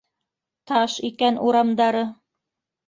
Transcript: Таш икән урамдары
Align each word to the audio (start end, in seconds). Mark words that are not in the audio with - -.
Таш 0.71 0.97
икән 1.11 1.39
урамдары 1.51 2.05